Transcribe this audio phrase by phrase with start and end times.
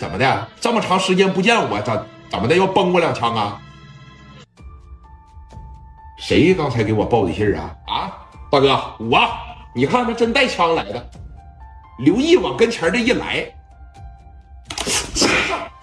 [0.00, 0.48] 怎么的？
[0.58, 3.60] 这么长时间不见我，咋怎么的要崩我两枪啊？
[6.18, 7.76] 谁刚才给我报的信儿啊？
[7.86, 8.16] 啊，
[8.50, 9.20] 大哥，我，
[9.74, 11.10] 你看他真带枪来的。
[11.98, 13.44] 刘毅往跟前这一来，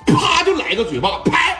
[0.07, 1.55] 啪就来个嘴巴，拍。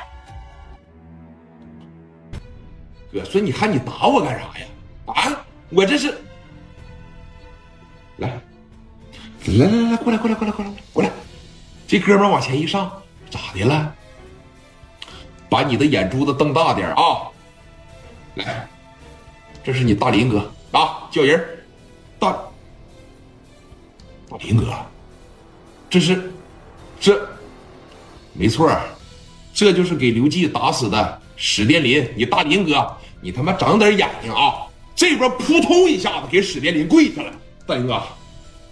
[3.14, 4.66] 哥说：“你看你打我干啥呀？
[5.06, 6.12] 啊，我这是。”
[8.18, 8.28] 来，
[9.46, 11.12] 来来来，过来过来过来过来过来，
[11.88, 12.92] 这哥们往前一上，
[13.30, 13.96] 咋的了？
[15.50, 17.32] 把你的眼珠子瞪大点啊！
[18.36, 18.68] 来，
[19.64, 21.42] 这是你大林哥啊，叫人
[22.20, 22.34] 大
[24.30, 24.66] 大林哥，
[25.90, 26.30] 这是
[27.00, 27.26] 这
[28.34, 28.70] 没错，
[29.54, 34.68] 这就是给刘季打死的史殿林，你大林哥，你他妈长点眼睛啊！
[34.94, 37.32] 这边扑通一下子给史殿林跪下了。
[37.66, 38.04] 大林哥，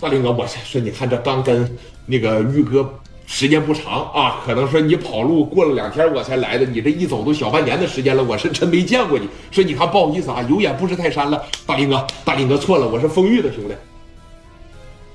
[0.01, 2.93] 大林哥，我说你看这刚跟那个玉哥
[3.27, 9.27] 时间不长啊，可能说你跑路过了两天我才来的，你这一走都小半年的时间了，我是真没见过你。
[9.51, 11.43] 说你看不好意思啊，有眼不识泰山了。
[11.65, 13.73] 大林哥，大林哥错了，我是风玉的兄弟。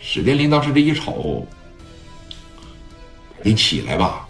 [0.00, 1.46] 史殿林当时这一瞅，
[3.42, 4.26] 你起来吧，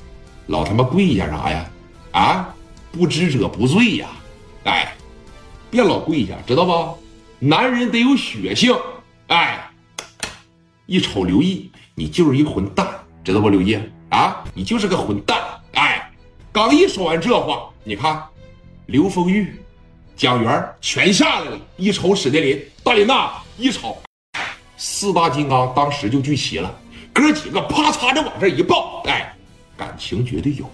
[0.46, 1.70] 老他妈跪下啥呀？
[2.12, 2.54] 啊，
[2.92, 4.08] 不知者不罪呀！
[4.64, 4.94] 哎，
[5.70, 6.98] 别老跪下，知道不？
[7.38, 8.76] 男人得有血性。
[9.28, 9.70] 哎，
[10.86, 12.86] 一瞅刘毅，你就是一混蛋，
[13.24, 13.48] 知道不？
[13.48, 15.38] 刘烨啊，你就是个混蛋！
[15.74, 16.10] 哎，
[16.50, 18.22] 刚一说完这话，你看，
[18.86, 19.54] 刘丰玉、
[20.16, 21.58] 蒋元全下来了。
[21.76, 23.96] 一瞅史殿林，大林呐，一瞅，
[24.76, 26.74] 四大金刚当时就聚齐了，
[27.12, 29.34] 哥几个啪嚓的往这一抱，哎，
[29.76, 30.68] 感情绝对有。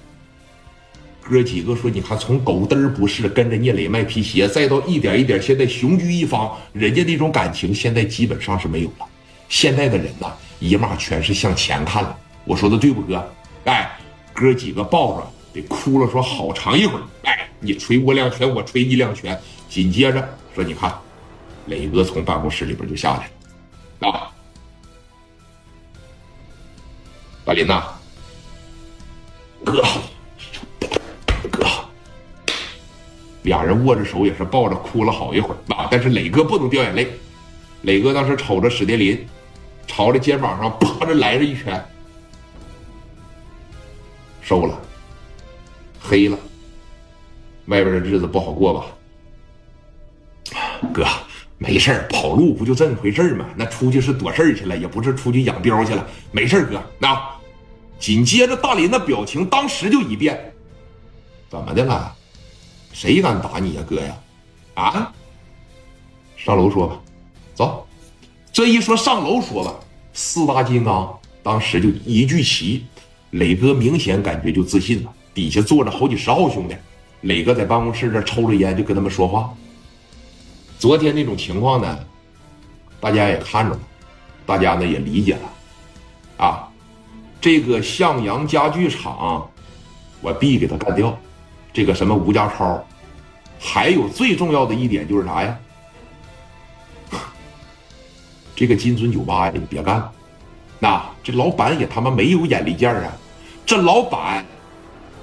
[1.28, 9.06] 哥几个说：“你看，从狗嘚儿不是跟着聂磊卖皮鞋，再到一点一点，现在雄居一方，人家那种感情现在基本上是没有了。
[9.48, 12.16] 现在的人呐，一码全是向前看了。
[12.46, 13.32] 我说的对不，哥？
[13.64, 13.98] 哎，
[14.32, 17.02] 哥几个抱着得哭了，说好长一会儿。
[17.24, 19.38] 哎，你捶我两拳，我捶你两拳。
[19.68, 20.94] 紧接着说，你看，
[21.66, 23.28] 磊哥从办公室里边就下来
[23.98, 24.10] 了。
[24.10, 24.30] 啊，
[27.44, 27.82] 大林呐，
[29.64, 29.82] 哥。”
[33.42, 35.86] 俩人握着手，也是抱着哭了好一会儿啊！
[35.88, 37.08] 但是磊哥不能掉眼泪。
[37.82, 39.24] 磊哥当时瞅着史殿林，
[39.86, 41.80] 朝着肩膀上啪着来了一拳，
[44.46, 44.80] 瘦了，
[46.00, 46.38] 黑了，
[47.64, 48.86] 外边的日子不好过吧？
[50.94, 51.04] 哥，
[51.58, 53.44] 没事跑路不就这么回事吗？
[53.56, 56.06] 那出去是躲事儿去了，也不是出去养膘去了。
[56.30, 56.80] 没事哥。
[56.96, 57.20] 那
[57.98, 60.54] 紧接着大林的表情当时就一变，
[61.50, 62.14] 怎么的了？
[62.92, 64.16] 谁敢打你呀，哥呀？
[64.74, 65.12] 啊！
[66.36, 67.00] 上楼说吧，
[67.52, 67.84] 走。
[68.52, 69.74] 这一说上楼说吧，
[70.12, 72.86] 四大金刚当时就一聚齐。
[73.30, 76.76] 磊哥明显感觉就自信了，底下坐着好几十号兄弟。
[77.22, 79.52] 磊哥在办公室这抽着烟，就跟他们说话。
[80.78, 81.98] 昨天那种情况呢，
[83.00, 83.80] 大家也看着了，
[84.44, 86.44] 大家呢也理解了。
[86.44, 86.68] 啊，
[87.40, 89.50] 这个向阳家具厂，
[90.20, 91.18] 我必给他干掉。
[91.72, 92.82] 这个什么吴家超，
[93.58, 95.58] 还有最重要的一点就是啥呀？
[98.54, 100.12] 这个金尊酒吧呀，你别干了。
[100.78, 103.12] 那这老板也他妈没有眼力见儿啊！
[103.64, 104.44] 这老板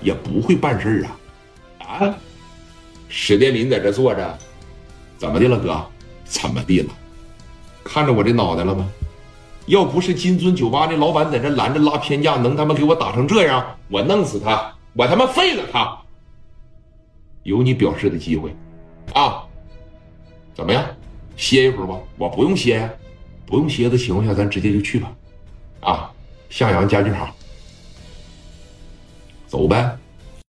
[0.02, 1.06] 也不会办事
[1.80, 1.86] 啊！
[1.86, 2.16] 啊！
[3.08, 4.38] 史殿林在这坐着，
[5.18, 5.86] 怎么的了，哥？
[6.26, 6.90] 怎么的了？
[7.84, 8.90] 看着我这脑袋了吗？
[9.68, 13.64] 要不是金尊酒吧那老板在这拦着拉偏架，能他妈给我打成这样？
[13.88, 14.74] 我弄死他！
[14.94, 15.98] 我他妈废了他！
[17.44, 18.54] 有你表示的机会，
[19.14, 19.44] 啊，
[20.54, 20.84] 怎么样？
[21.38, 21.98] 歇一会儿吧。
[22.18, 22.90] 我不用歇呀，
[23.46, 25.12] 不用歇的情况下，咱直接就去吧。
[25.84, 26.12] 啊，
[26.50, 27.30] 向阳家具厂，
[29.48, 29.98] 走呗。